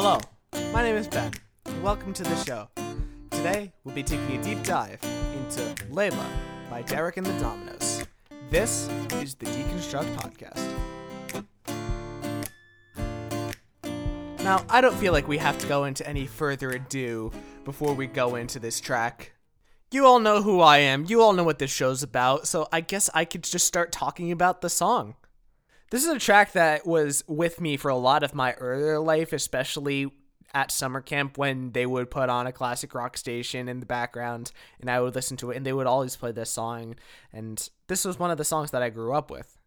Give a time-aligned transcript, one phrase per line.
[0.00, 0.20] Hello,
[0.72, 1.32] my name is Ben,
[1.82, 2.68] welcome to the show.
[3.32, 6.24] Today, we'll be taking a deep dive into Layla
[6.70, 8.06] by Derek and the Dominos.
[8.48, 11.42] This is the Deconstruct Podcast.
[14.44, 17.32] Now, I don't feel like we have to go into any further ado
[17.64, 19.32] before we go into this track.
[19.90, 22.82] You all know who I am, you all know what this show's about, so I
[22.82, 25.16] guess I could just start talking about the song.
[25.90, 29.32] This is a track that was with me for a lot of my earlier life,
[29.32, 30.10] especially
[30.54, 34.50] at summer camp when they would put on a classic rock station in the background
[34.80, 36.94] and I would listen to it and they would always play this song
[37.32, 39.58] and this was one of the songs that I grew up with.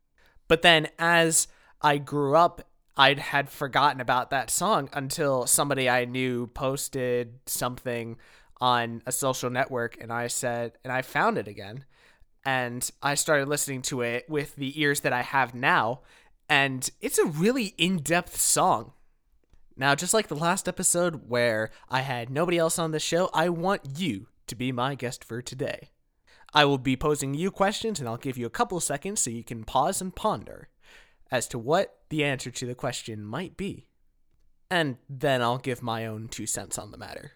[0.48, 1.48] But then as
[1.82, 8.18] I grew up, I had forgotten about that song until somebody I knew posted something
[8.60, 11.85] on a social network and I said and I found it again
[12.44, 16.02] and I started listening to it with the ears that I have now,
[16.49, 18.94] and it's a really in depth song.
[19.77, 23.49] Now, just like the last episode where I had nobody else on the show, I
[23.49, 25.90] want you to be my guest for today.
[26.54, 29.44] I will be posing you questions, and I'll give you a couple seconds so you
[29.44, 30.68] can pause and ponder
[31.32, 33.88] as to what the answer to the question might be.
[34.70, 37.34] And then I'll give my own two cents on the matter.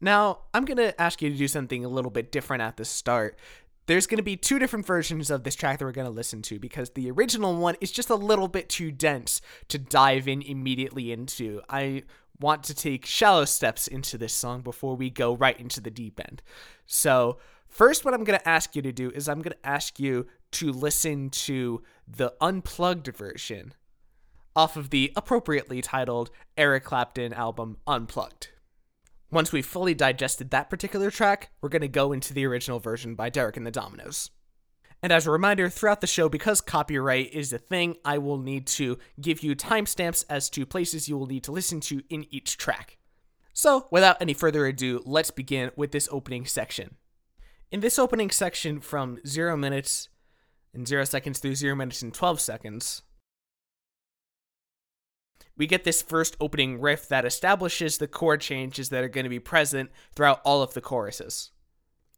[0.00, 2.84] Now, I'm going to ask you to do something a little bit different at the
[2.84, 3.38] start
[3.86, 6.42] there's going to be two different versions of this track that we're going to listen
[6.42, 10.42] to because the original one is just a little bit too dense to dive in
[10.42, 11.60] immediately into.
[11.68, 12.04] I
[12.40, 16.20] want to take shallow steps into this song before we go right into the deep
[16.20, 16.42] end.
[16.86, 20.00] So, first, what I'm going to ask you to do is I'm going to ask
[20.00, 23.74] you to listen to the unplugged version
[24.56, 28.48] off of the appropriately titled Eric Clapton album Unplugged.
[29.34, 33.16] Once we've fully digested that particular track, we're going to go into the original version
[33.16, 34.30] by Derek and the Dominos.
[35.02, 38.68] And as a reminder, throughout the show, because copyright is a thing, I will need
[38.68, 42.56] to give you timestamps as to places you will need to listen to in each
[42.56, 42.96] track.
[43.52, 46.94] So, without any further ado, let's begin with this opening section.
[47.72, 50.10] In this opening section, from 0 minutes
[50.72, 53.02] and 0 seconds through 0 minutes and 12 seconds,
[55.56, 59.30] we get this first opening riff that establishes the chord changes that are going to
[59.30, 61.50] be present throughout all of the choruses.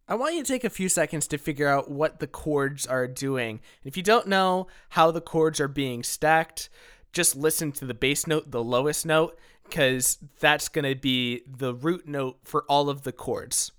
[0.08, 3.08] I want you to take a few seconds to figure out what the chords are
[3.08, 3.60] doing.
[3.84, 6.68] If you don't know how the chords are being stacked,
[7.12, 11.74] just listen to the bass note, the lowest note, because that's going to be the
[11.74, 13.72] root note for all of the chords.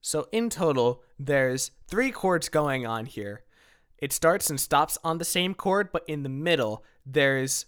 [0.00, 3.44] So, in total, there's three chords going on here.
[3.98, 7.66] It starts and stops on the same chord, but in the middle, there's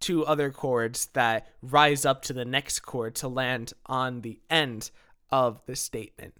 [0.00, 4.90] two other chords that rise up to the next chord to land on the end
[5.30, 6.34] of the statement.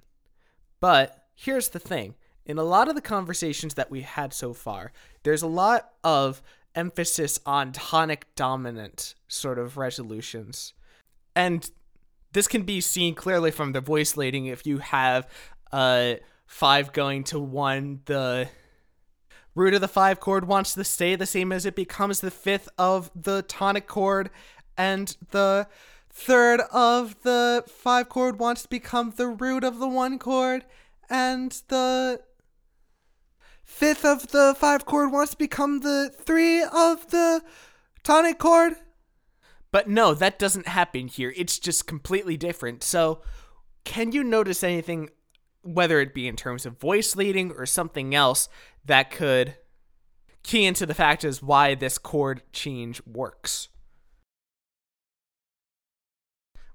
[0.80, 2.14] But here's the thing
[2.46, 6.42] in a lot of the conversations that we had so far, there's a lot of
[6.74, 10.74] emphasis on tonic dominant sort of resolutions.
[11.34, 11.68] And
[12.32, 15.26] this can be seen clearly from the voice leading if you have
[15.72, 16.14] uh,
[16.46, 18.48] five going to one, the
[19.54, 22.68] root of the five chord wants to stay the same as it becomes the fifth
[22.78, 24.30] of the tonic chord,
[24.76, 25.66] and the
[26.10, 30.64] third of the five chord wants to become the root of the one chord,
[31.08, 32.20] and the
[33.64, 37.42] fifth of the five chord wants to become the three of the
[38.02, 38.74] tonic chord.
[39.70, 41.32] But no, that doesn't happen here.
[41.36, 42.84] It's just completely different.
[42.84, 43.22] So,
[43.82, 45.10] can you notice anything
[45.64, 48.48] whether it be in terms of voice leading or something else
[48.84, 49.56] that could
[50.42, 53.68] key into the fact is why this chord change works.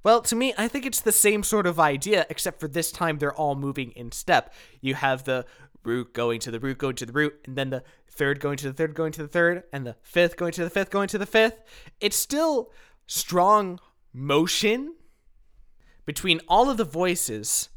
[0.03, 3.17] Well, to me, I think it's the same sort of idea, except for this time
[3.17, 4.53] they're all moving in step.
[4.81, 5.45] You have the
[5.83, 8.67] root going to the root, going to the root, and then the third going to
[8.67, 11.17] the third, going to the third, and the fifth going to the fifth, going to
[11.17, 11.61] the fifth.
[11.99, 12.71] It's still
[13.07, 13.79] strong
[14.13, 14.95] motion
[16.05, 17.69] between all of the voices,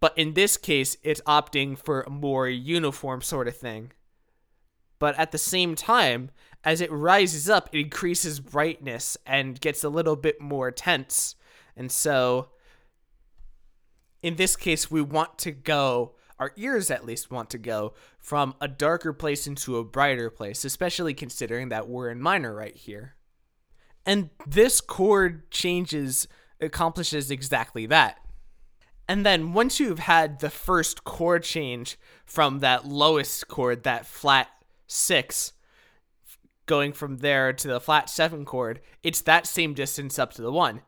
[0.00, 3.92] but in this case, it's opting for a more uniform sort of thing.
[4.98, 6.30] But at the same time,
[6.64, 11.36] as it rises up, it increases brightness and gets a little bit more tense.
[11.76, 12.48] And so,
[14.22, 18.54] in this case, we want to go, our ears at least want to go, from
[18.60, 23.14] a darker place into a brighter place, especially considering that we're in minor right here.
[24.04, 26.28] And this chord changes,
[26.60, 28.18] accomplishes exactly that.
[29.10, 34.46] And then once you've had the first chord change from that lowest chord, that flat
[34.86, 35.52] six,
[36.66, 40.52] going from there to the flat seven chord, it's that same distance up to the
[40.52, 40.82] one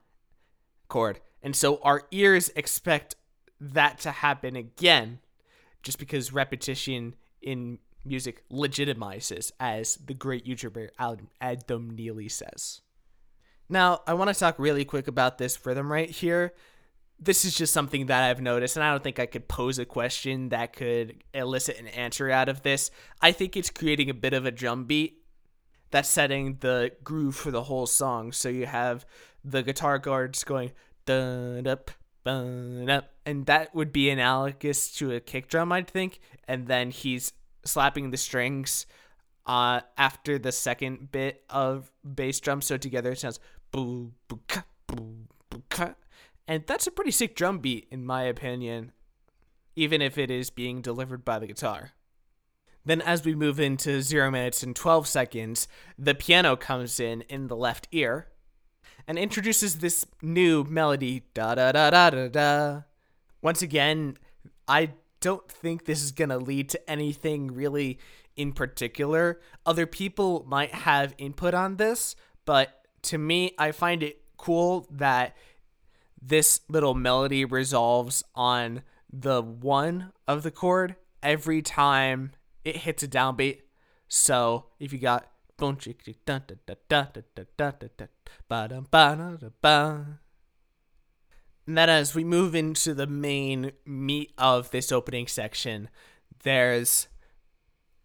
[0.86, 1.18] chord.
[1.42, 3.16] And so our ears expect
[3.58, 5.18] that to happen again,
[5.82, 10.90] just because repetition in music legitimizes, as the great YouTuber
[11.40, 12.82] Adam Neely says.
[13.68, 16.52] Now, I want to talk really quick about this rhythm right here.
[17.24, 19.84] This is just something that I've noticed, and I don't think I could pose a
[19.84, 22.90] question that could elicit an answer out of this.
[23.20, 25.22] I think it's creating a bit of a drum beat
[25.92, 28.32] that's setting the groove for the whole song.
[28.32, 29.06] So you have
[29.44, 30.72] the guitar guards going
[31.06, 31.92] dun up,
[32.24, 36.18] dun up, and that would be analogous to a kick drum, I'd think.
[36.48, 37.34] And then he's
[37.64, 38.84] slapping the strings
[39.46, 42.62] uh, after the second bit of bass drum.
[42.62, 43.38] So together it sounds
[43.70, 45.94] boo boo ka boo boo ka,
[46.52, 48.92] and that's a pretty sick drum beat in my opinion,
[49.74, 51.92] even if it is being delivered by the guitar.
[52.84, 55.66] Then, as we move into 0 minutes and 12 seconds,
[55.98, 58.28] the piano comes in in the left ear
[59.08, 62.80] and introduces this new melody da da da da da da.
[63.40, 64.18] Once again,
[64.68, 64.90] I
[65.20, 67.98] don't think this is going to lead to anything really
[68.36, 69.40] in particular.
[69.64, 72.14] Other people might have input on this,
[72.44, 75.34] but to me, I find it cool that
[76.22, 78.82] this little melody resolves on
[79.12, 82.32] the one of the chord every time
[82.64, 83.60] it hits a downbeat.
[84.08, 85.28] So if you got
[91.66, 95.88] and then as we move into the main meat of this opening section,
[96.42, 97.06] there's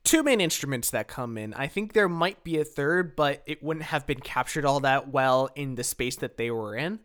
[0.04, 1.54] two main instruments that come in.
[1.56, 5.10] I think there might be a third, but it wouldn't have been captured all that
[5.10, 7.00] well in the space that they were in.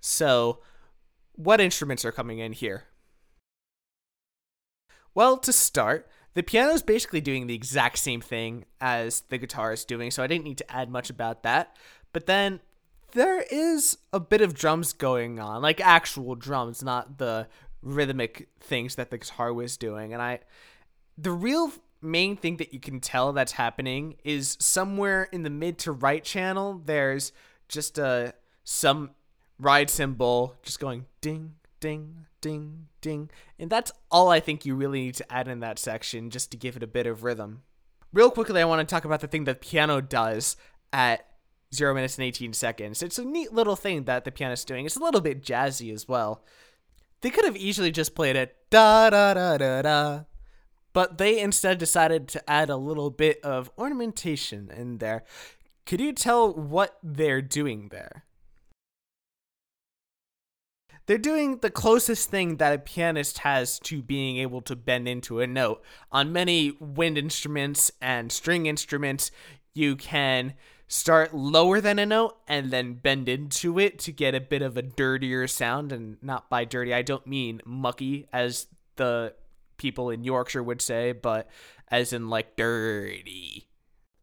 [0.00, 0.60] So,
[1.34, 2.84] what instruments are coming in here?
[5.14, 9.72] Well, to start, the piano is basically doing the exact same thing as the guitar
[9.72, 11.76] is doing, so I didn't need to add much about that.
[12.12, 12.60] But then
[13.12, 17.48] there is a bit of drums going on, like actual drums, not the
[17.82, 20.12] rhythmic things that the guitar was doing.
[20.12, 20.40] And I,
[21.16, 25.78] the real main thing that you can tell that's happening is somewhere in the mid
[25.78, 27.32] to right channel, there's
[27.68, 29.10] just a some
[29.58, 33.30] ride cymbal just going ding, ding, ding, ding.
[33.58, 36.56] And that's all I think you really need to add in that section just to
[36.56, 37.62] give it a bit of rhythm.
[38.12, 40.56] Real quickly, I want to talk about the thing that piano does
[40.92, 41.26] at
[41.74, 43.02] 0 minutes and 18 seconds.
[43.02, 44.86] It's a neat little thing that the pianist's doing.
[44.86, 46.42] It's a little bit jazzy as well.
[47.20, 50.20] They could have easily just played it da da da da da,
[50.92, 55.24] but they instead decided to add a little bit of ornamentation in there.
[55.84, 58.24] Could you tell what they're doing there?
[61.08, 65.40] They're doing the closest thing that a pianist has to being able to bend into
[65.40, 65.82] a note.
[66.12, 69.30] On many wind instruments and string instruments,
[69.72, 70.52] you can
[70.86, 74.76] start lower than a note and then bend into it to get a bit of
[74.76, 75.92] a dirtier sound.
[75.92, 78.66] And not by dirty, I don't mean mucky, as
[78.96, 79.32] the
[79.78, 81.48] people in Yorkshire would say, but
[81.90, 83.67] as in like dirty.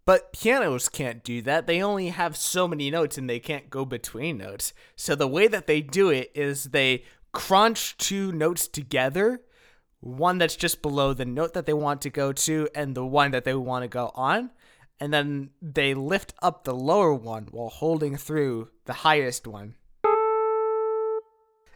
[0.05, 1.65] But pianos can't do that.
[1.65, 4.71] They only have so many notes and they can't go between notes.
[4.95, 9.41] So the way that they do it is they crunch two notes together,
[10.01, 13.31] one that's just below the note that they want to go to and the one
[13.31, 14.51] that they want to go on,
[14.99, 19.73] and then they lift up the lower one while holding through the highest one.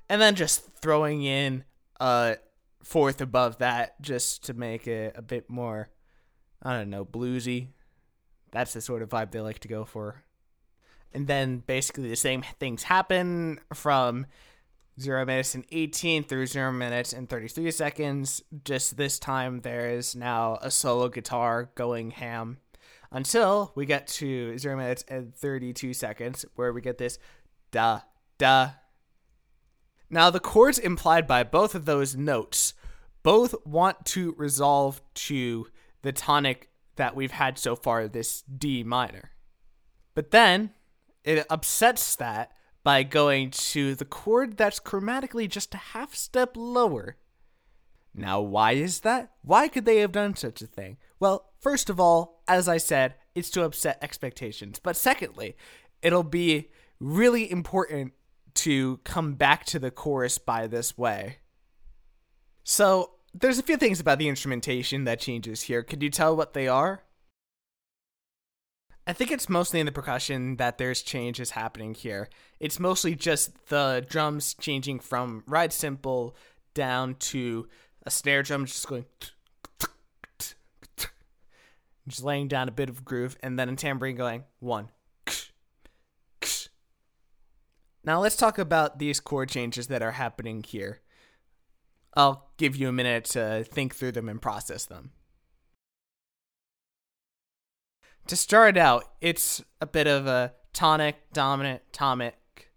[0.07, 1.65] And then just throwing in
[1.99, 2.37] a
[2.83, 5.89] fourth above that just to make it a bit more
[6.61, 7.69] I don't know, bluesy,
[8.51, 10.23] that's the sort of vibe they like to go for.
[11.13, 14.27] And then basically the same things happen from
[14.99, 18.43] 0 minutes and 18 through 0 minutes and 33 seconds.
[18.63, 22.57] Just this time, there is now a solo guitar going ham
[23.11, 27.17] until we get to 0 minutes and 32 seconds, where we get this
[27.71, 28.01] da
[28.37, 28.71] da.
[30.09, 32.73] Now, the chords implied by both of those notes
[33.21, 35.67] both want to resolve to
[36.01, 36.68] the tonic
[36.99, 39.31] that we've had so far, this D minor.
[40.13, 40.71] But then
[41.23, 42.51] it upsets that
[42.83, 47.17] by going to the chord that's chromatically just a half step lower.
[48.13, 49.31] Now, why is that?
[49.43, 50.97] Why could they have done such a thing?
[51.19, 54.79] Well, first of all, as I said, it's to upset expectations.
[54.79, 55.55] But secondly,
[56.01, 58.13] it'll be really important
[58.55, 61.37] to come back to the chorus by this way.
[62.63, 65.83] So, there's a few things about the instrumentation that changes here.
[65.83, 67.03] Could you tell what they are?
[69.05, 72.29] I think it's mostly in the percussion that there's changes happening here.
[72.59, 76.35] It's mostly just the drums changing from ride cymbal
[76.73, 77.67] down to
[78.03, 79.05] a snare drum just going
[82.07, 84.89] just laying down a bit of groove and then a tambourine going one
[88.03, 91.01] now let's talk about these chord changes that are happening here
[92.15, 95.11] I'll give you a minute to think through them and process them.
[98.27, 102.71] To start out, it's a bit of a tonic, dominant, tonic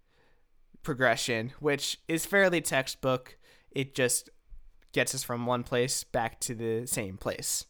[0.83, 3.37] progression, which is fairly textbook.
[3.71, 4.31] It just
[4.93, 7.67] gets us from one place back to the same place.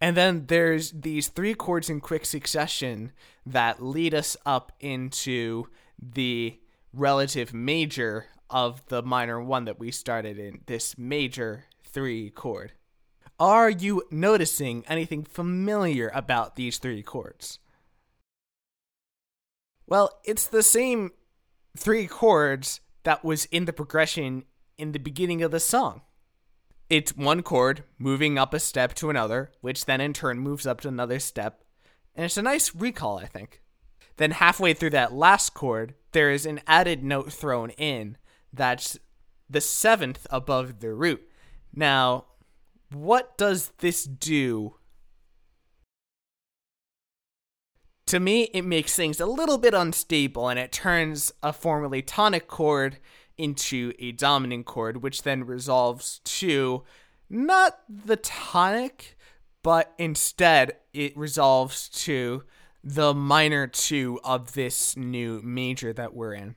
[0.00, 3.12] And then there's these three chords in quick succession
[3.46, 5.66] that lead us up into
[5.98, 6.58] the
[6.92, 12.70] relative major of the minor one that we started in, this major three chord.
[13.40, 17.58] Are you noticing anything familiar about these three chords?
[19.88, 21.10] Well, it's the same
[21.76, 24.44] three chords that was in the progression
[24.78, 26.02] in the beginning of the song.
[26.88, 30.80] It's one chord moving up a step to another, which then in turn moves up
[30.82, 31.64] to another step,
[32.14, 33.62] and it's a nice recall, I think.
[34.16, 38.16] Then halfway through that last chord, there is an added note thrown in
[38.56, 38.98] that's
[39.48, 41.28] the seventh above the root.
[41.74, 42.26] Now,
[42.92, 44.76] what does this do?
[48.06, 52.46] To me, it makes things a little bit unstable and it turns a formerly tonic
[52.46, 52.98] chord
[53.36, 56.84] into a dominant chord, which then resolves to
[57.28, 59.16] not the tonic,
[59.62, 62.44] but instead it resolves to
[62.84, 66.54] the minor two of this new major that we're in.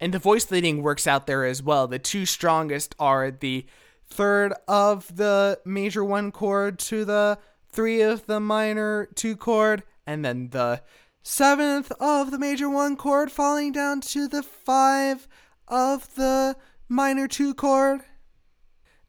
[0.00, 1.88] And the voice leading works out there as well.
[1.88, 3.66] The two strongest are the
[4.08, 7.38] third of the major one chord to the
[7.68, 10.82] three of the minor two chord, and then the
[11.22, 15.28] seventh of the major one chord falling down to the five
[15.66, 16.56] of the
[16.88, 18.00] minor two chord.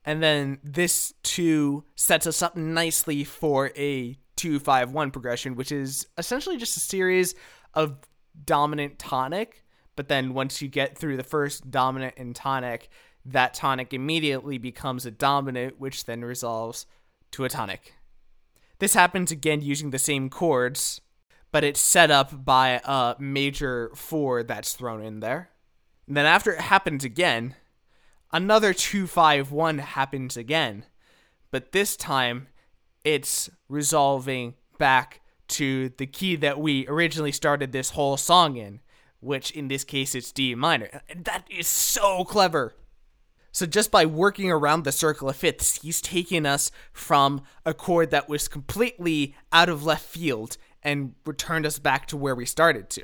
[0.03, 6.57] And then this two sets us up nicely for a 251 progression, which is essentially
[6.57, 7.35] just a series
[7.73, 7.97] of
[8.45, 9.63] dominant tonic.
[9.99, 12.87] But then once you get through the first dominant and tonic,
[13.25, 16.85] that tonic immediately becomes a dominant, which then resolves
[17.31, 17.95] to a tonic.
[18.77, 21.01] This happens again using the same chords,
[21.51, 25.49] but it's set up by a major four that's thrown in there.
[26.07, 27.55] And then after it happens again,
[28.31, 30.85] another 251 happens again.
[31.51, 32.47] But this time
[33.03, 38.79] it's resolving back to the key that we originally started this whole song in,
[39.19, 41.01] which in this case it's D minor.
[41.15, 42.75] That is so clever.
[43.51, 48.11] So just by working around the circle of fifths, he's taken us from a chord
[48.11, 52.89] that was completely out of left field and returned us back to where we started
[52.91, 53.03] to.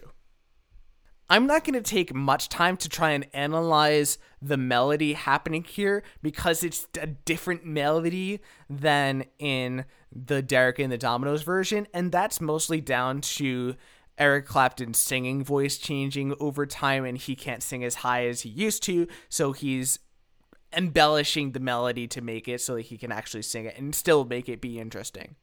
[1.27, 6.03] I'm not going to take much time to try and analyze the melody happening here
[6.21, 12.39] because it's a different melody than in the Derek and the Dominos version, and that's
[12.39, 13.75] mostly down to
[14.17, 18.49] Eric Clapton's singing voice changing over time, and he can't sing as high as he
[18.49, 19.99] used to, so he's
[20.75, 24.25] embellishing the melody to make it so that he can actually sing it and still
[24.25, 25.35] make it be interesting.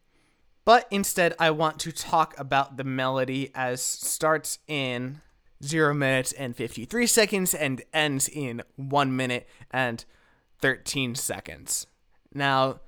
[0.65, 5.21] But instead, I want to talk about the melody as starts in
[5.65, 10.05] 0 minutes and 53 seconds and ends in 1 minute and
[10.61, 11.87] 13 seconds.
[12.33, 12.81] Now,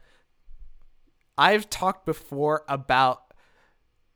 [1.37, 3.24] I've talked before about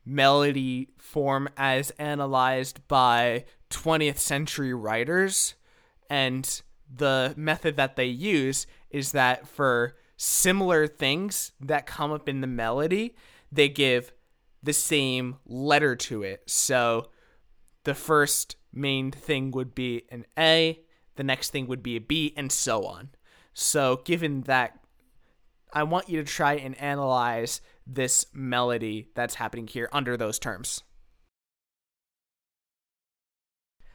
[0.09, 5.55] melody form as analyzed by 20th century writers,
[6.09, 6.61] and
[6.93, 12.47] the method that they use is that for similar things that come up in the
[12.47, 13.15] melody,
[13.51, 14.11] they give
[14.63, 16.41] the same letter to it.
[16.47, 17.09] So,
[17.83, 20.81] the first main thing would be an A,
[21.15, 23.09] the next thing would be a B, and so on.
[23.53, 24.79] So, given that,
[25.71, 27.61] I want you to try and analyze
[27.93, 30.83] this melody that's happening here under those terms.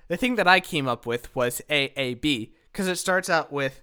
[0.09, 3.81] The thing that I came up with was AAB, because it starts out with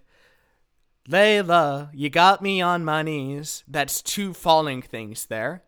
[1.09, 3.63] Layla, you got me on my knees.
[3.67, 5.63] That's two falling things there.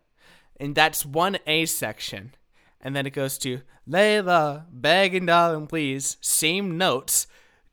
[0.58, 2.34] And that's one A section
[2.84, 6.18] and then it goes to Layla, begging darling, please.
[6.20, 7.26] Same notes,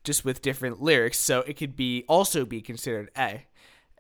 [0.04, 3.46] just with different lyrics, so it could be also be considered A.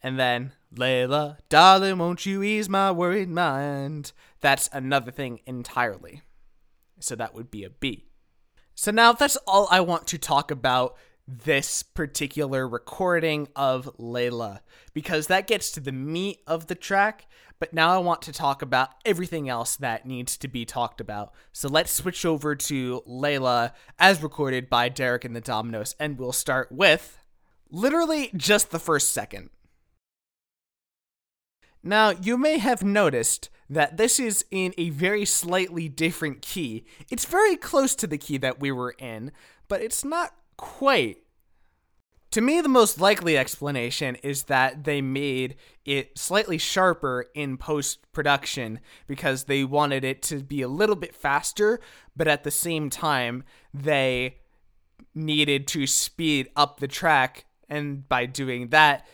[0.01, 4.13] And then Layla, darling, won't you ease my worried mind?
[4.39, 6.21] That's another thing entirely.
[6.99, 8.05] So that would be a B.
[8.73, 10.95] So now that's all I want to talk about
[11.27, 14.59] this particular recording of Layla
[14.93, 17.27] because that gets to the meat of the track.
[17.59, 21.33] But now I want to talk about everything else that needs to be talked about.
[21.51, 26.31] So let's switch over to Layla as recorded by Derek and the Dominos, and we'll
[26.31, 27.19] start with
[27.69, 29.51] literally just the first second.
[31.83, 36.85] Now, you may have noticed that this is in a very slightly different key.
[37.09, 39.31] It's very close to the key that we were in,
[39.67, 41.23] but it's not quite.
[42.31, 48.09] To me, the most likely explanation is that they made it slightly sharper in post
[48.13, 51.79] production because they wanted it to be a little bit faster,
[52.15, 54.37] but at the same time, they
[55.13, 57.45] needed to speed up the track.
[57.67, 59.05] And by doing that,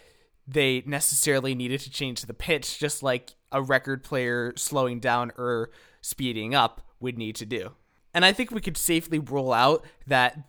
[0.47, 5.69] they necessarily needed to change the pitch, just like a record player slowing down or
[6.01, 7.71] speeding up would need to do.
[8.13, 10.39] And I think we could safely rule out that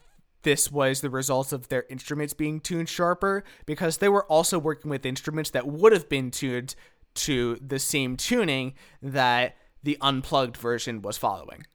[0.43, 4.91] this was the result of their instruments being tuned sharper because they were also working
[4.91, 6.75] with instruments that would have been tuned
[7.15, 11.67] to the same tuning that the unplugged version was following.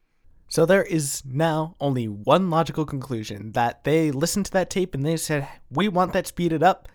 [0.47, 5.05] So there is now only one logical conclusion that they listened to that tape and
[5.05, 6.87] they said, We want that speeded up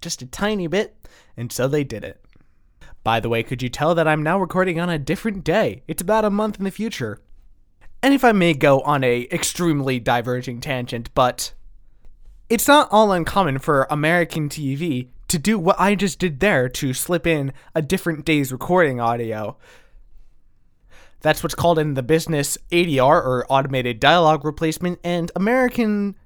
[0.00, 0.96] just a tiny bit,
[1.36, 2.24] and so they did it.
[3.02, 5.82] By the way, could you tell that I'm now recording on a different day?
[5.88, 7.20] It's about a month in the future.
[8.02, 11.52] And if I may go on a extremely diverging tangent, but
[12.48, 16.92] it's not all uncommon for American TV to do what I just did there to
[16.92, 19.56] slip in a different day's recording audio.
[21.20, 26.16] That's what's called in the business ADR or automated dialogue replacement, and American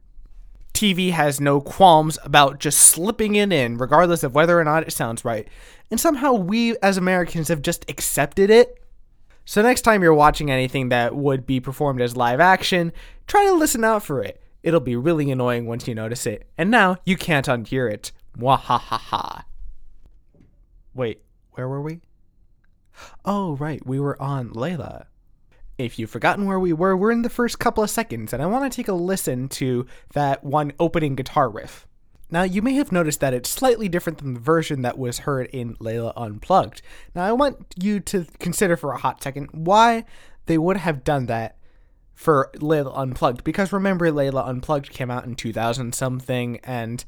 [0.75, 4.93] TV has no qualms about just slipping it in, regardless of whether or not it
[4.93, 5.49] sounds right.
[5.91, 8.79] And somehow we as Americans have just accepted it
[9.47, 12.93] so next time you're watching anything that would be performed as live action,
[13.27, 14.41] try to listen out for it.
[14.63, 16.49] It'll be really annoying once you notice it.
[16.57, 18.11] And now you can't unhear it.
[18.39, 19.45] Mwahaha.
[20.95, 21.21] Wait,
[21.53, 22.01] where were we?
[23.25, 25.07] Oh, right, we were on Layla.
[25.77, 28.47] If you've forgotten where we were, we're in the first couple of seconds, and I
[28.47, 31.87] want to take a listen to that one opening guitar riff.
[32.31, 35.47] Now, you may have noticed that it's slightly different than the version that was heard
[35.49, 36.83] in Layla Unplugged.
[37.15, 40.05] Now, I want you to consider for a hot second why
[40.47, 41.59] they would have done that
[42.13, 47.05] for Layla Unplugged, because remember, Layla Unplugged came out in 2000 something, and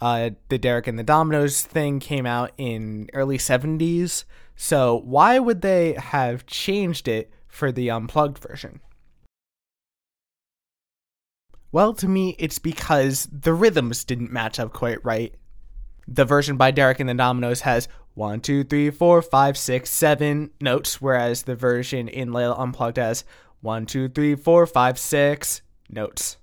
[0.00, 4.24] uh, the Derek and the Dominos thing came out in early 70s.
[4.56, 8.80] So, why would they have changed it for the Unplugged version?
[11.70, 15.34] Well, to me, it's because the rhythms didn't match up quite right.
[16.06, 20.50] The version by Derek and the Dominos has one, two, three, four, five, six, seven
[20.60, 23.24] notes, whereas the version in Layla Unplugged has
[23.60, 26.38] one, two, three, four, five, six notes.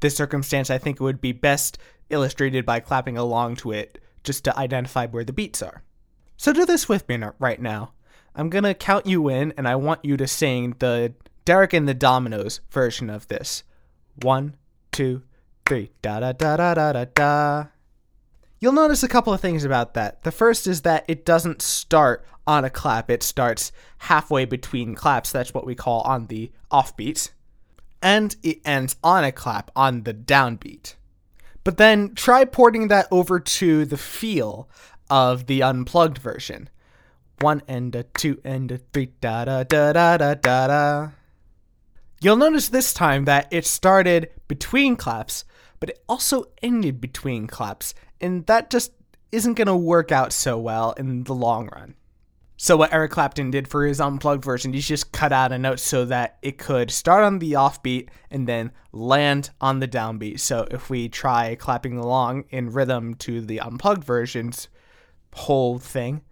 [0.00, 1.78] This circumstance, I think, would be best
[2.10, 5.82] illustrated by clapping along to it just to identify where the beats are.
[6.36, 7.92] So do this with me right now.
[8.34, 11.94] I'm gonna count you in, and I want you to sing the Derek and the
[11.94, 13.62] Dominos version of this.
[14.22, 14.56] One,
[14.92, 15.22] two,
[15.66, 15.90] three.
[16.02, 17.64] Da da da da da da da.
[18.60, 20.22] You'll notice a couple of things about that.
[20.22, 25.32] The first is that it doesn't start on a clap, it starts halfway between claps.
[25.32, 27.30] That's what we call on the offbeat.
[28.02, 30.94] And it ends on a clap on the downbeat.
[31.62, 34.68] But then try porting that over to the feel
[35.08, 36.68] of the unplugged version.
[37.40, 41.08] One and a two and a three da da da da da da da.
[42.20, 45.44] You'll notice this time that it started between claps,
[45.80, 48.92] but it also ended between claps, and that just
[49.30, 51.94] isn't going to work out so well in the long run.
[52.56, 55.80] So what Eric Clapton did for his unplugged version, he just cut out a note
[55.80, 60.38] so that it could start on the offbeat and then land on the downbeat.
[60.38, 64.68] So if we try clapping along in rhythm to the unplugged version's
[65.34, 66.22] whole thing,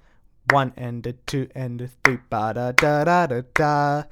[0.50, 4.02] one and a two and a three, ba da da da da da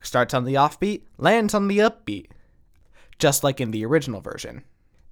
[0.00, 2.26] starts on the offbeat, lands on the upbeat,
[3.18, 4.64] just like in the original version.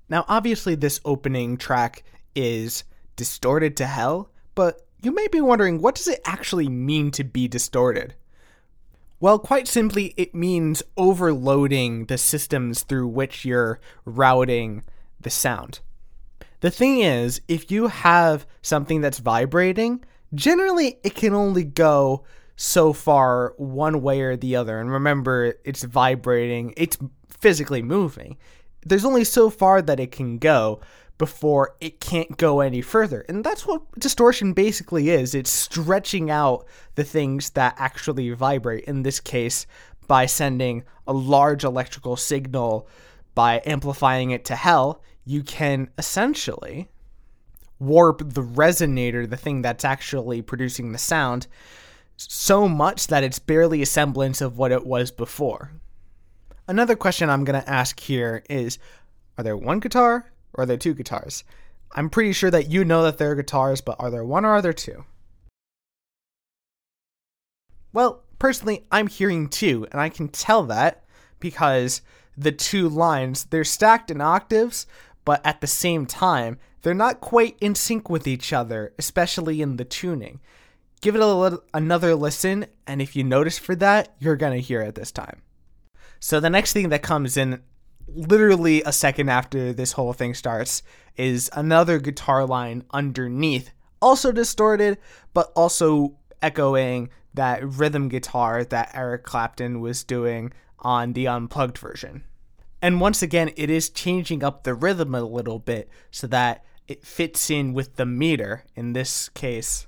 [0.09, 2.03] Now, obviously, this opening track
[2.35, 2.85] is
[3.17, 7.47] distorted to hell, but you may be wondering what does it actually mean to be
[7.49, 8.15] distorted?
[9.21, 14.85] Well, quite simply, it means overloading the systems through which you're routing
[15.21, 15.81] the sound.
[16.61, 22.25] The thing is, if you have something that's vibrating, generally it can only go
[22.57, 24.81] so far one way or the other.
[24.81, 28.37] And remember, it's vibrating, it's physically moving.
[28.85, 30.81] There's only so far that it can go
[31.19, 33.25] before it can't go any further.
[33.29, 39.03] And that's what distortion basically is it's stretching out the things that actually vibrate, in
[39.03, 39.67] this case,
[40.07, 42.89] by sending a large electrical signal
[43.35, 45.03] by amplifying it to hell.
[45.25, 46.89] You can essentially
[47.79, 51.47] warp the resonator, the thing that's actually producing the sound,
[52.17, 55.73] so much that it's barely a semblance of what it was before.
[56.67, 58.79] Another question I'm going to ask here is
[59.37, 61.45] Are there one guitar or are there two guitars?
[61.93, 64.51] I'm pretty sure that you know that there are guitars, but are there one or
[64.51, 65.05] are there two?
[67.93, 71.05] Well, personally, I'm hearing two, and I can tell that
[71.41, 72.03] because
[72.37, 74.87] the two lines, they're stacked in octaves,
[75.25, 79.77] but at the same time, they're not quite in sync with each other, especially in
[79.77, 80.41] the tuning.
[81.01, 84.83] Give it a little, another listen, and if you notice for that, you're gonna hear
[84.83, 85.43] it this time.
[86.21, 87.63] So the next thing that comes in
[88.09, 90.83] literally a second after this whole thing starts
[91.17, 94.99] is another guitar line underneath, also distorted,
[95.35, 102.25] but also echoing that rhythm guitar that Eric Clapton was doing on the unplugged version.
[102.81, 107.05] And once again, it is changing up the rhythm a little bit so that it
[107.05, 109.87] fits in with the meter in this case,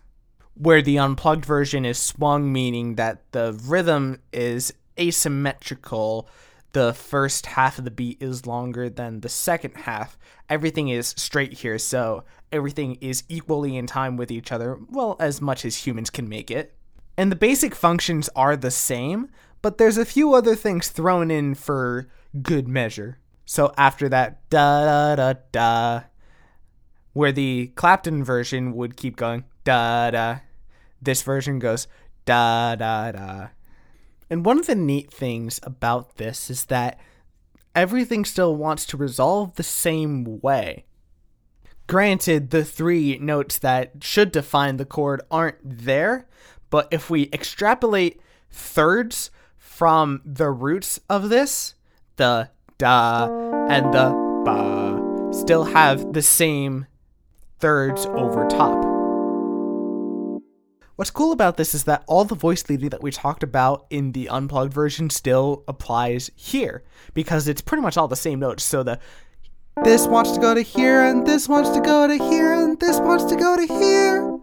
[0.55, 6.29] where the unplugged version is swung, meaning that the rhythm is asymmetrical.
[6.73, 10.19] The first half of the beat is longer than the second half.
[10.49, 15.41] Everything is straight here, so everything is equally in time with each other, well, as
[15.41, 16.77] much as humans can make it.
[17.17, 19.31] And the basic functions are the same,
[19.63, 22.09] but there's a few other things thrown in for
[22.43, 23.19] good measure.
[23.45, 26.01] So after that da da da da,
[27.13, 30.39] where the Clapton version would keep going da da,
[31.03, 31.89] this version goes
[32.25, 33.49] da da da.
[34.29, 37.01] And one of the neat things about this is that
[37.75, 40.85] everything still wants to resolve the same way.
[41.89, 46.29] Granted, the three notes that should define the chord aren't there,
[46.71, 48.21] but if we extrapolate
[48.53, 49.33] thirds
[49.81, 51.73] from the roots of this,
[52.17, 53.25] the da
[53.71, 54.13] and the
[54.45, 56.85] ba still have the same
[57.61, 58.77] thirds over top.
[60.97, 64.13] What's cool about this is that all the voice leading that we talked about in
[64.13, 66.83] the unplugged version still applies here
[67.15, 68.63] because it's pretty much all the same notes.
[68.63, 68.99] So the
[69.83, 73.01] this wants to go to here and this wants to go to here and this
[73.01, 74.41] wants to go to here.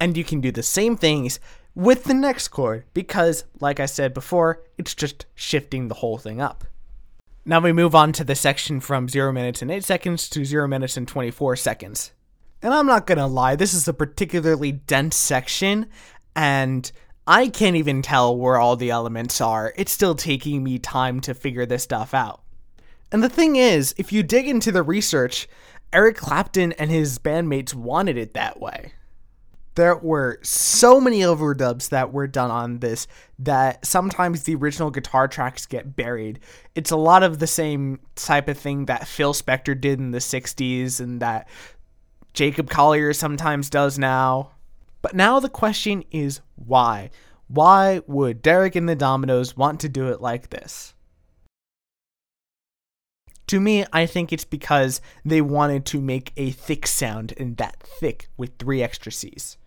[0.00, 1.38] And you can do the same things
[1.76, 6.40] with the next chord because, like I said before, it's just shifting the whole thing
[6.40, 6.64] up.
[7.44, 10.66] Now we move on to the section from 0 minutes and 8 seconds to 0
[10.66, 12.12] minutes and 24 seconds.
[12.62, 15.86] And I'm not gonna lie, this is a particularly dense section,
[16.34, 16.90] and
[17.26, 19.74] I can't even tell where all the elements are.
[19.76, 22.40] It's still taking me time to figure this stuff out.
[23.12, 25.46] And the thing is, if you dig into the research,
[25.92, 28.92] Eric Clapton and his bandmates wanted it that way.
[29.76, 33.06] There were so many overdubs that were done on this
[33.38, 36.40] that sometimes the original guitar tracks get buried.
[36.74, 40.18] It's a lot of the same type of thing that Phil Spector did in the
[40.18, 41.46] 60s and that
[42.32, 44.52] Jacob Collier sometimes does now.
[45.02, 47.10] But now the question is why?
[47.48, 50.94] Why would Derek and the Dominos want to do it like this?
[53.48, 57.80] To me, I think it's because they wanted to make a thick sound, and that
[57.80, 59.58] thick with three extra C's.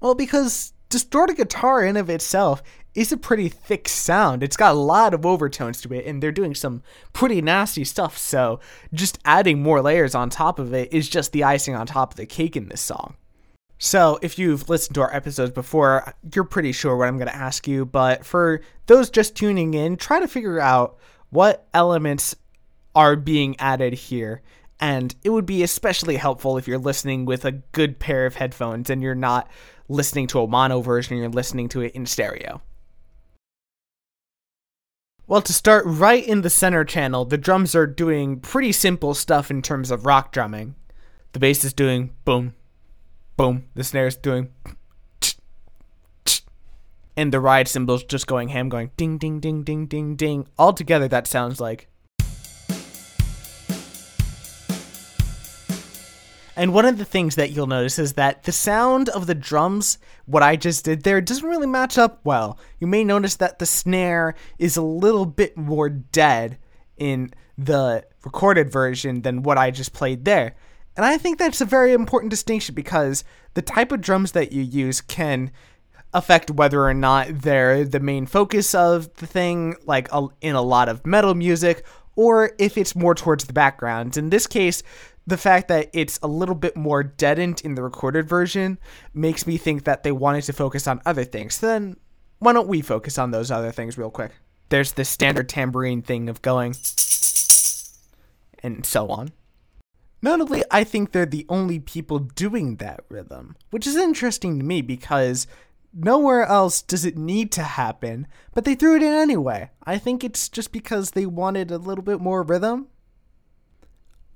[0.00, 2.62] Well, because distorted guitar in of itself
[2.94, 4.42] is a pretty thick sound.
[4.42, 6.82] It's got a lot of overtones to it, and they're doing some
[7.12, 8.18] pretty nasty stuff.
[8.18, 8.60] So
[8.92, 12.16] just adding more layers on top of it is just the icing on top of
[12.16, 13.16] the cake in this song.
[13.80, 17.36] So, if you've listened to our episodes before, you're pretty sure what I'm going to
[17.36, 17.86] ask you.
[17.86, 20.98] But for those just tuning in, try to figure out
[21.30, 22.34] what elements
[22.96, 24.42] are being added here.
[24.80, 28.90] And it would be especially helpful if you're listening with a good pair of headphones
[28.90, 29.48] and you're not
[29.88, 32.62] listening to a mono version, you're listening to it in stereo.
[35.26, 39.50] Well, to start right in the center channel, the drums are doing pretty simple stuff
[39.50, 40.74] in terms of rock drumming.
[41.32, 42.54] The bass is doing boom,
[43.36, 43.68] boom.
[43.74, 44.50] The snare is doing
[47.18, 50.46] and the ride cymbals just going ham, going ding, ding, ding, ding, ding, ding.
[50.56, 51.88] All together, that sounds like
[56.58, 59.98] And one of the things that you'll notice is that the sound of the drums,
[60.26, 62.58] what I just did there, doesn't really match up well.
[62.80, 66.58] You may notice that the snare is a little bit more dead
[66.96, 70.56] in the recorded version than what I just played there.
[70.96, 73.22] And I think that's a very important distinction because
[73.54, 75.52] the type of drums that you use can
[76.12, 80.08] affect whether or not they're the main focus of the thing, like
[80.40, 84.16] in a lot of metal music, or if it's more towards the background.
[84.16, 84.82] In this case,
[85.28, 88.78] the fact that it's a little bit more deadened in the recorded version
[89.12, 91.58] makes me think that they wanted to focus on other things.
[91.58, 91.98] Then
[92.38, 94.32] why don't we focus on those other things real quick?
[94.70, 96.74] There's the standard tambourine thing of going
[98.62, 99.32] and so on.
[100.22, 104.80] Notably, I think they're the only people doing that rhythm, which is interesting to me
[104.80, 105.46] because
[105.92, 109.70] nowhere else does it need to happen, but they threw it in anyway.
[109.84, 112.88] I think it's just because they wanted a little bit more rhythm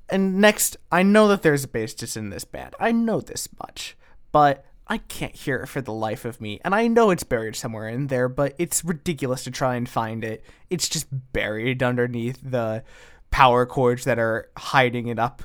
[0.09, 2.75] and next, I know that there's a bassist in this band.
[2.79, 3.97] I know this much,
[4.31, 6.61] but I can't hear it for the life of me.
[6.65, 10.23] And I know it's buried somewhere in there, but it's ridiculous to try and find
[10.25, 10.45] it.
[10.69, 12.85] It's just buried underneath the
[13.31, 15.43] power chords that are hiding it up.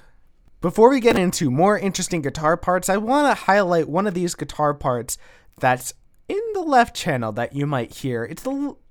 [0.59, 4.35] Before we get into more interesting guitar parts, I want to highlight one of these
[4.35, 5.17] guitar parts
[5.59, 5.93] that's
[6.27, 8.25] in the left channel that you might hear.
[8.25, 8.45] It's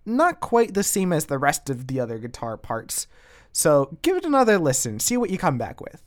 [0.07, 3.09] not quite the same as the rest of the other guitar parts.
[3.57, 6.03] So give it another listen, see what you come back with.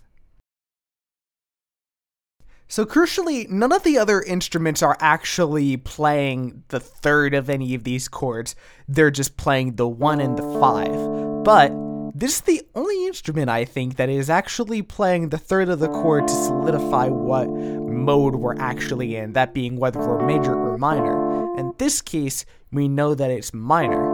[2.67, 7.83] So, crucially, none of the other instruments are actually playing the third of any of
[7.83, 8.55] these chords.
[8.88, 11.43] They're just playing the one and the five.
[11.43, 11.71] But
[12.13, 15.88] this is the only instrument, I think, that is actually playing the third of the
[15.88, 21.57] chord to solidify what mode we're actually in, that being whether we're major or minor.
[21.57, 24.09] In this case, we know that it's minor.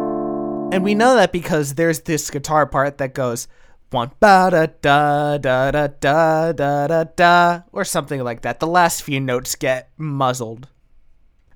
[0.76, 3.48] And we know that because there's this guitar part that goes
[3.92, 8.60] one ba da da da da da da da da or something like that.
[8.60, 10.68] The last few notes get muzzled.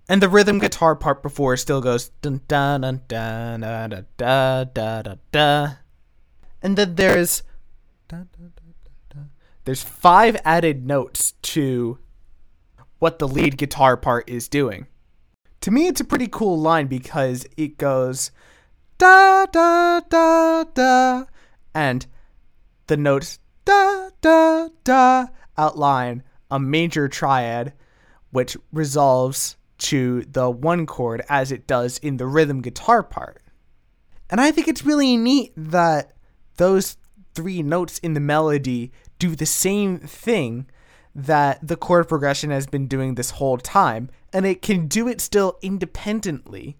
[0.08, 4.64] And the rhythm guitar part before still goes dun dun dun dun da da da
[4.64, 5.72] da da da.
[6.62, 7.44] And then there's
[9.66, 12.00] there's five added notes to
[13.00, 14.88] what the lead guitar part is doing.
[15.60, 18.32] To me it's a pretty cool line because it goes
[19.00, 21.24] da da da da
[21.74, 22.06] and
[22.88, 25.26] the notes da da da
[25.58, 27.74] outline a major triad
[28.32, 33.42] which resolves to the one chord as it does in the rhythm guitar part.
[34.30, 36.12] And I think it's really neat that
[36.58, 36.98] those
[37.34, 40.68] three notes in the melody do the same thing
[41.16, 45.22] that the chord progression has been doing this whole time, and it can do it
[45.22, 46.78] still independently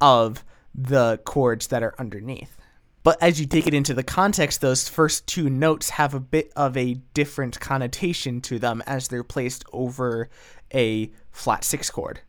[0.00, 0.44] of
[0.78, 2.56] the chords that are underneath.
[3.02, 6.52] But as you take it into the context, those first two notes have a bit
[6.54, 10.28] of a different connotation to them as they're placed over
[10.72, 12.20] a flat six chord.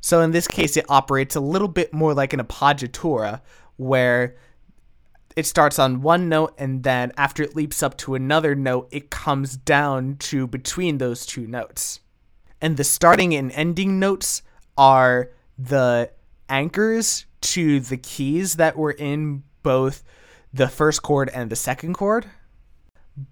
[0.00, 3.40] So in this case, it operates a little bit more like an appoggiatura,
[3.76, 4.36] where
[5.36, 9.10] it starts on one note and then after it leaps up to another note, it
[9.10, 12.00] comes down to between those two notes.
[12.60, 14.42] And the starting and ending notes
[14.78, 16.10] are the
[16.48, 20.02] anchors to the keys that were in both
[20.52, 22.26] the first chord and the second chord,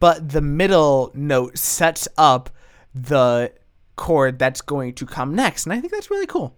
[0.01, 2.51] but the middle note sets up
[2.95, 3.53] the
[3.97, 5.65] chord that's going to come next.
[5.67, 6.57] And I think that's really cool.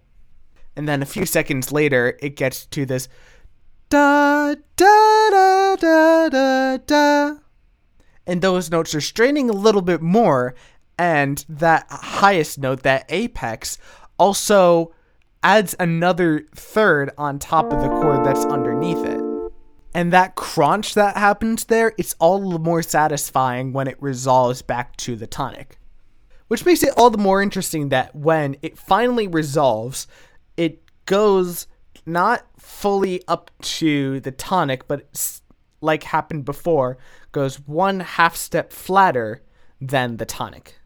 [0.76, 3.08] And then a few seconds later, it gets to this
[3.90, 7.36] da da da da da da.
[8.26, 10.54] And those notes are straining a little bit more,
[10.98, 13.76] and that highest note, that apex,
[14.18, 14.93] also
[15.44, 19.20] adds another third on top of the chord that's underneath it.
[19.94, 24.96] And that crunch that happens there, it's all the more satisfying when it resolves back
[24.96, 25.78] to the tonic.
[26.48, 30.08] Which makes it all the more interesting that when it finally resolves,
[30.56, 31.66] it goes
[32.06, 35.40] not fully up to the tonic, but
[35.80, 36.98] like happened before,
[37.32, 39.42] goes one half step flatter
[39.80, 40.78] than the tonic.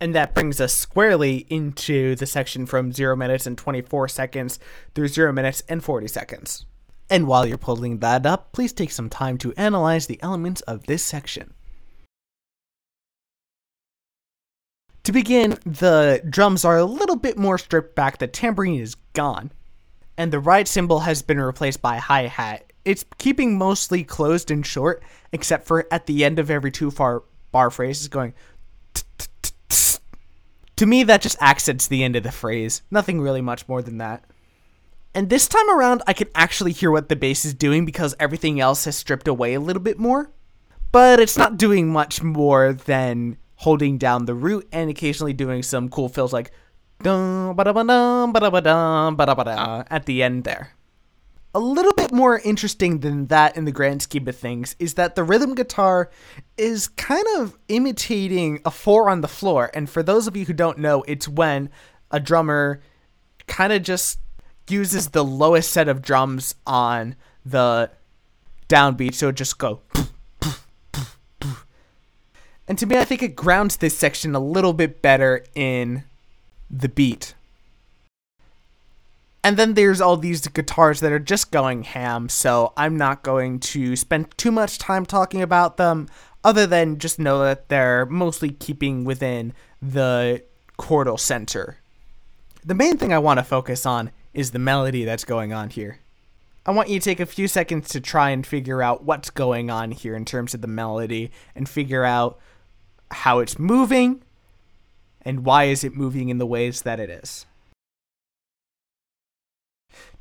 [0.00, 4.58] And that brings us squarely into the section from 0 minutes and 24 seconds
[4.94, 6.66] through 0 minutes and 40 seconds.
[7.10, 10.86] And while you're pulling that up, please take some time to analyze the elements of
[10.86, 11.54] this section.
[15.04, 19.50] To begin, the drums are a little bit more stripped back, the tambourine is gone,
[20.18, 22.72] and the ride cymbal has been replaced by hi hat.
[22.84, 27.22] It's keeping mostly closed and short, except for at the end of every two far
[27.52, 28.34] bar phrase is going.
[29.70, 32.82] To me, that just accents the end of the phrase.
[32.90, 34.24] Nothing really much more than that.
[35.12, 38.60] And this time around, I can actually hear what the bass is doing because everything
[38.60, 40.30] else has stripped away a little bit more.
[40.92, 45.88] But it's not doing much more than holding down the root and occasionally doing some
[45.88, 46.52] cool fills like
[49.90, 50.77] at the end there.
[51.58, 55.16] A little bit more interesting than that in the grand scheme of things is that
[55.16, 56.08] the rhythm guitar
[56.56, 59.68] is kind of imitating a four on the floor.
[59.74, 61.68] And for those of you who don't know, it's when
[62.12, 62.80] a drummer
[63.48, 64.20] kind of just
[64.68, 67.90] uses the lowest set of drums on the
[68.68, 69.80] downbeat, so it just go.
[72.68, 76.04] And to me, I think it grounds this section a little bit better in
[76.70, 77.34] the beat.
[79.48, 83.60] And then there's all these guitars that are just going ham, so I'm not going
[83.60, 86.06] to spend too much time talking about them,
[86.44, 90.44] other than just know that they're mostly keeping within the
[90.78, 91.78] chordal center.
[92.62, 96.00] The main thing I want to focus on is the melody that's going on here.
[96.66, 99.70] I want you to take a few seconds to try and figure out what's going
[99.70, 102.38] on here in terms of the melody and figure out
[103.10, 104.22] how it's moving
[105.22, 107.46] and why is it moving in the ways that it is.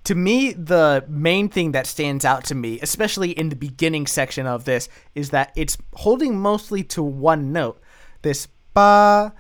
[0.07, 4.47] To me, the main thing that stands out to me, especially in the beginning section
[4.47, 7.81] of this, is that it's holding mostly to one note.
[8.21, 9.33] This ba.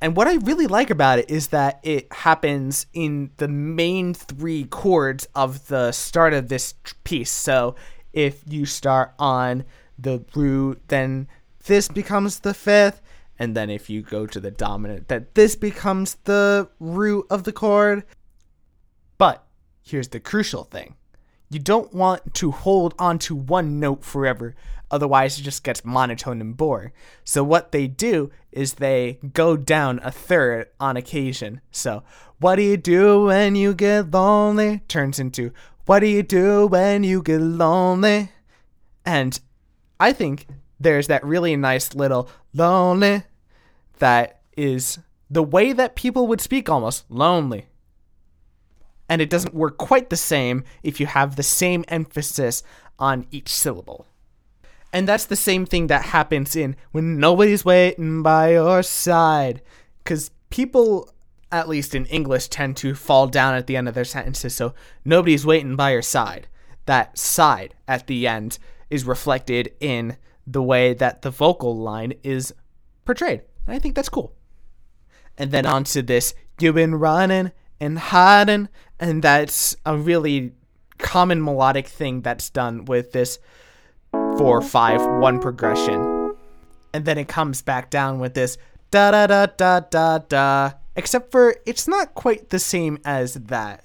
[0.00, 4.64] And what I really like about it is that it happens in the main three
[4.64, 7.30] chords of the start of this piece.
[7.30, 7.76] So
[8.12, 9.62] if you start on
[9.96, 11.28] the root, then
[11.66, 13.00] this becomes the fifth.
[13.38, 17.52] And then if you go to the dominant, that this becomes the root of the
[17.52, 18.02] chord.
[19.82, 20.94] Here's the crucial thing
[21.50, 24.54] you don't want to hold on to one note forever,
[24.90, 26.92] otherwise, it just gets monotone and boring.
[27.24, 31.60] So, what they do is they go down a third on occasion.
[31.70, 32.04] So,
[32.38, 34.80] what do you do when you get lonely?
[34.88, 35.52] turns into
[35.84, 38.30] what do you do when you get lonely?
[39.04, 39.38] And
[40.00, 40.46] I think
[40.80, 43.24] there's that really nice little lonely
[43.98, 47.66] that is the way that people would speak almost lonely
[49.12, 52.62] and it doesn't work quite the same if you have the same emphasis
[52.98, 54.06] on each syllable.
[54.90, 59.60] And that's the same thing that happens in when nobody's waiting by your side.
[60.02, 61.12] Because people,
[61.50, 64.54] at least in English, tend to fall down at the end of their sentences.
[64.54, 64.72] So
[65.04, 66.48] nobody's waiting by your side.
[66.86, 72.54] That side at the end is reflected in the way that the vocal line is
[73.04, 73.42] portrayed.
[73.66, 74.32] And I think that's cool.
[75.36, 78.68] And then onto this, you've been running and hiding
[79.02, 80.52] and that's a really
[80.98, 83.40] common melodic thing that's done with this
[84.12, 86.36] four five one progression.
[86.94, 88.56] And then it comes back down with this
[88.92, 90.72] da da da da da da.
[90.94, 93.84] Except for it's not quite the same as that.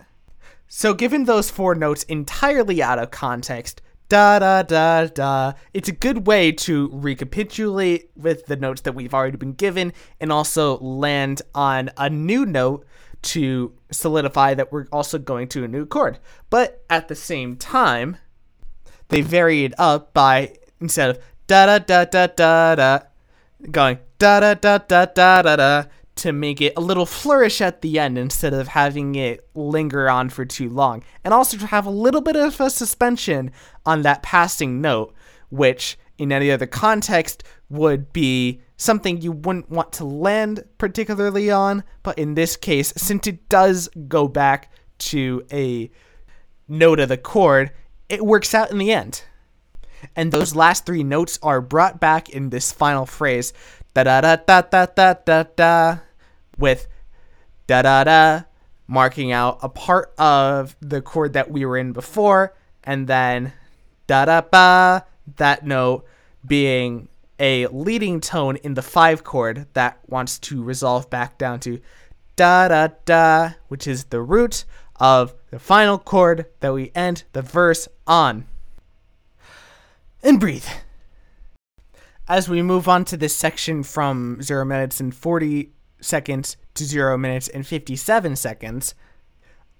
[0.68, 5.94] So given those four notes entirely out of context da da da da it's a
[5.94, 11.42] good way to recapitulate with the notes that we've already been given and also land
[11.54, 12.86] on a new note
[13.22, 16.20] to solidify that we're also going to a new chord.
[16.50, 18.18] But at the same time,
[19.10, 23.00] they vary it up by instead of da da da da da da,
[23.72, 25.84] going da da da da da da da
[26.16, 30.30] to make it a little flourish at the end instead of having it linger on
[30.30, 33.52] for too long, and also to have a little bit of a suspension
[33.86, 35.14] on that passing note,
[35.50, 41.84] which in any other context would be something you wouldn't want to land particularly on,
[42.04, 45.92] but in this case, since it does go back to a
[46.68, 47.72] note of the chord,
[48.08, 49.24] it works out in the end.
[50.16, 53.52] And those last three notes are brought back in this final phrase
[53.94, 55.98] da da da da da da da da
[56.58, 56.88] with
[57.66, 58.42] da da da
[58.86, 63.54] marking out a part of the chord that we were in before, and then
[64.06, 65.06] da da ba
[65.38, 66.06] that note
[66.46, 71.80] being a leading tone in the five chord that wants to resolve back down to
[72.36, 74.66] da da da, which is the root
[75.00, 78.46] of the final chord that we end the verse on.
[80.24, 80.66] And breathe.
[82.28, 85.72] As we move on to this section from 0 minutes and 40
[86.02, 88.96] seconds to 0 minutes and 57 seconds,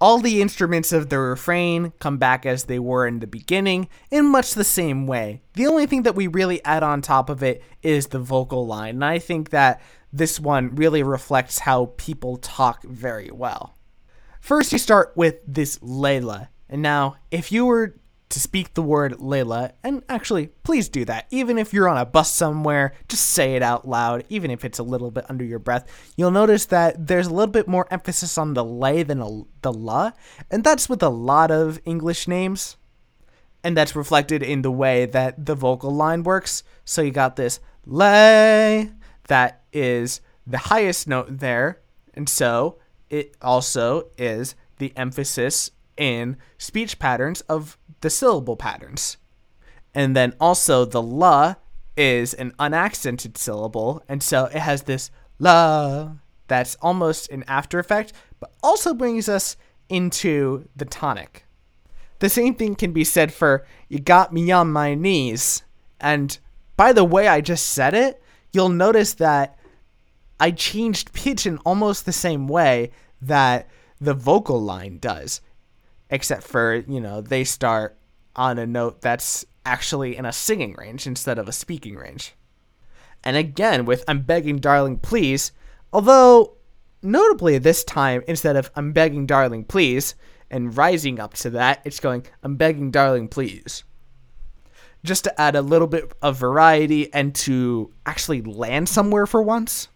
[0.00, 4.26] all the instruments of the refrain come back as they were in the beginning in
[4.26, 5.42] much the same way.
[5.54, 8.96] The only thing that we really add on top of it is the vocal line,
[8.96, 9.80] and I think that
[10.12, 13.76] this one really reflects how people talk very well.
[14.40, 17.96] First, you start with this Layla, and now, if you were
[18.30, 21.26] to speak the word Layla, and actually, please do that.
[21.30, 24.78] Even if you're on a bus somewhere, just say it out loud, even if it's
[24.78, 25.86] a little bit under your breath.
[26.16, 29.72] You'll notice that there's a little bit more emphasis on the lay than a, the
[29.72, 30.12] la,
[30.50, 32.76] and that's with a lot of English names.
[33.64, 36.62] And that's reflected in the way that the vocal line works.
[36.84, 38.92] So you got this lay
[39.26, 41.80] that is the highest note there,
[42.14, 42.78] and so
[43.10, 49.18] it also is the emphasis in speech patterns of the syllable patterns.
[49.94, 51.56] And then also the la
[51.96, 56.12] is an unaccented syllable, and so it has this la
[56.46, 59.56] that's almost an after effect, but also brings us
[59.88, 61.44] into the tonic.
[62.20, 65.62] The same thing can be said for you got me on my knees.
[66.00, 66.36] And
[66.76, 69.58] by the way I just said it, you'll notice that
[70.40, 73.68] I changed pitch in almost the same way that
[74.00, 75.40] the vocal line does.
[76.10, 77.96] Except for, you know, they start
[78.34, 82.34] on a note that's actually in a singing range instead of a speaking range.
[83.24, 85.52] And again, with I'm begging, darling, please,
[85.92, 86.56] although
[87.02, 90.14] notably this time, instead of I'm begging, darling, please,
[90.50, 93.84] and rising up to that, it's going I'm begging, darling, please.
[95.04, 99.88] Just to add a little bit of variety and to actually land somewhere for once.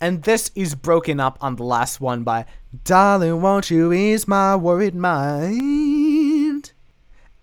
[0.00, 2.44] And this is broken up on the last one by
[2.84, 6.72] Darling, won't you ease my worried mind?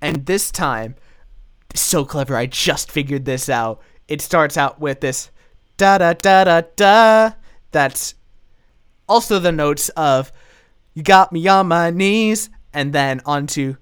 [0.01, 0.95] And this time,
[1.73, 3.81] so clever, I just figured this out.
[4.07, 5.31] It starts out with this
[5.77, 7.31] da da da da da.
[7.71, 8.13] That's
[9.09, 10.31] also the notes of
[10.93, 13.77] You Got Me on My Knees, and then onto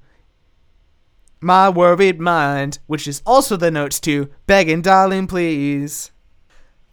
[1.41, 6.11] My Worried Mind, which is also the notes to Begging Darling Please.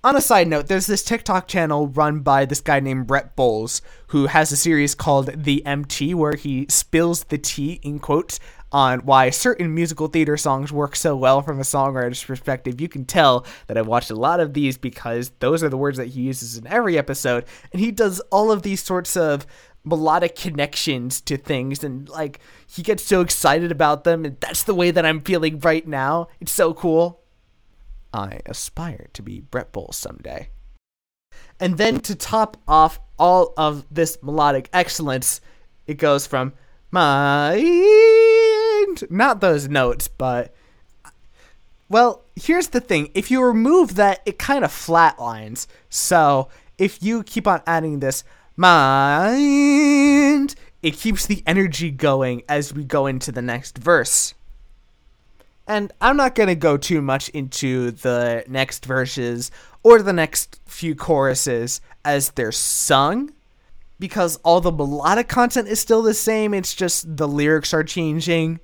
[0.08, 3.82] On a side note, there's this TikTok channel run by this guy named Brett Boles,
[4.06, 8.40] who has a series called The MT, where he spills the tea, in quotes,
[8.72, 12.80] on why certain musical theater songs work so well from a songwriter's perspective.
[12.80, 15.98] You can tell that I've watched a lot of these because those are the words
[15.98, 19.46] that he uses in every episode, and he does all of these sorts of
[19.84, 24.74] melodic connections to things and like he gets so excited about them and that's the
[24.74, 26.28] way that I'm feeling right now.
[26.40, 27.20] It's so cool.
[28.12, 30.50] I aspire to be Brett Boles someday.
[31.60, 35.40] And then to top off all of this melodic excellence,
[35.86, 36.52] it goes from
[36.90, 37.64] mind,
[39.10, 40.54] not those notes, but
[41.88, 43.10] well, here's the thing.
[43.14, 45.66] If you remove that, it kind of flatlines.
[45.88, 48.24] So if you keep on adding this
[48.56, 54.34] mind, it keeps the energy going as we go into the next verse.
[55.68, 59.50] And I'm not going to go too much into the next verses
[59.82, 63.30] or the next few choruses as they're sung
[64.00, 66.54] because all the melodic content is still the same.
[66.54, 68.60] It's just the lyrics are changing.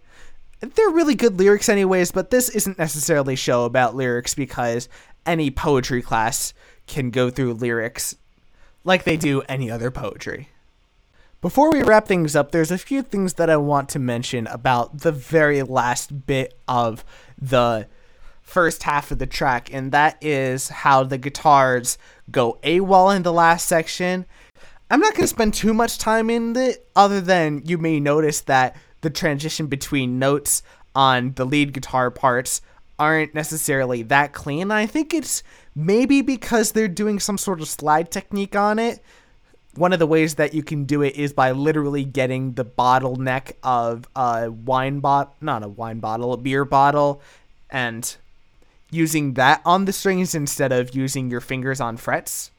[0.61, 4.89] They're really good lyrics, anyways, but this isn't necessarily a show about lyrics because
[5.27, 6.55] any poetry class
[6.87, 8.17] can go through lyrics
[8.83, 10.49] like they do any other poetry.
[11.45, 15.01] Before we wrap things up, there's a few things that I want to mention about
[15.01, 17.05] the very last bit of
[17.37, 17.87] the
[18.41, 21.99] first half of the track, and that is how the guitars
[22.31, 24.25] go AWOL in the last section.
[24.91, 28.41] I'm not going to spend too much time in it, other than you may notice
[28.41, 30.63] that the transition between notes
[30.95, 32.63] on the lead guitar parts
[32.99, 34.71] aren't necessarily that clean.
[34.71, 35.43] I think it's
[35.75, 39.01] maybe because they're doing some sort of slide technique on it
[39.77, 43.53] one of the ways that you can do it is by literally getting the bottleneck
[43.63, 47.21] of a wine bottle, not a wine bottle, a beer bottle,
[47.71, 48.17] and
[48.91, 52.51] using that on the strings instead of using your fingers on frets.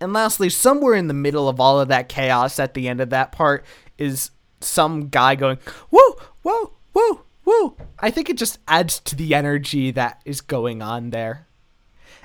[0.00, 3.10] And lastly, somewhere in the middle of all of that chaos at the end of
[3.10, 3.64] that part
[3.96, 4.30] is
[4.60, 5.58] some guy going,
[5.90, 7.76] whoa, whoa, whoa, whoa.
[7.98, 11.46] I think it just adds to the energy that is going on there.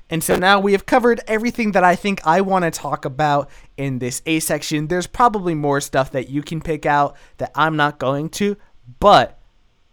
[0.09, 3.49] And so now we have covered everything that I think I want to talk about
[3.77, 4.87] in this A section.
[4.87, 8.57] There's probably more stuff that you can pick out that I'm not going to,
[8.99, 9.39] but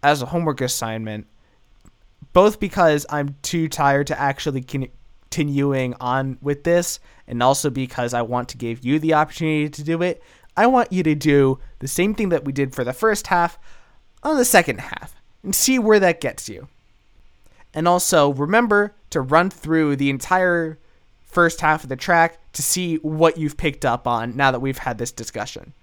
[0.01, 1.27] as a homework assignment,
[2.33, 8.23] both because I'm too tired to actually continuing on with this, and also because I
[8.23, 10.23] want to give you the opportunity to do it,
[10.55, 13.59] I want you to do the same thing that we did for the first half
[14.23, 16.67] on the second half and see where that gets you.
[17.73, 20.79] And also remember to run through the entire
[21.25, 24.77] first half of the track to see what you've picked up on now that we've
[24.79, 25.73] had this discussion.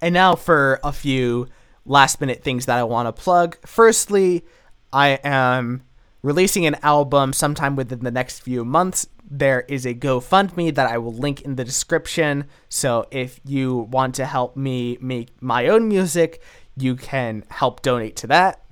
[0.00, 1.48] And now for a few
[1.86, 3.56] last minute things that I want to plug.
[3.66, 4.44] Firstly,
[4.92, 5.82] I am
[6.22, 9.06] releasing an album sometime within the next few months.
[9.30, 12.44] There is a GoFundMe that I will link in the description.
[12.68, 16.42] So if you want to help me make my own music,
[16.76, 18.62] you can help donate to that.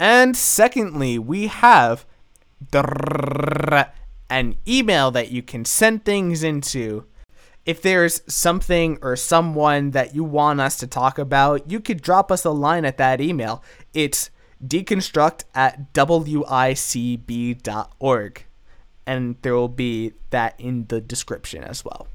[0.00, 2.06] And secondly, we have
[4.30, 7.04] an email that you can send things into.
[7.64, 12.32] If there's something or someone that you want us to talk about, you could drop
[12.32, 13.62] us a line at that email.
[13.92, 14.30] It's
[14.66, 17.24] deconstruct at wicb.org.
[19.06, 22.08] And there will be that in the description as well.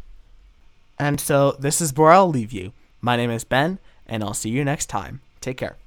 [1.00, 2.74] And so this is where I'll leave you.
[3.02, 5.22] My name is Ben, and I'll see you next time.
[5.42, 5.78] Take care.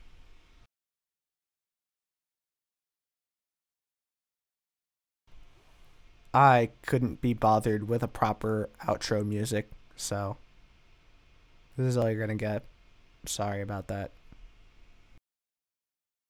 [6.37, 10.37] I couldn't be bothered with a proper outro music, so
[11.79, 12.63] this is all you're gonna get.
[13.25, 14.11] Sorry about that.